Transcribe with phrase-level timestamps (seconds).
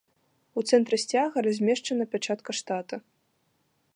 [0.59, 2.95] У цэнтры сцяга размешчана пячатка штата.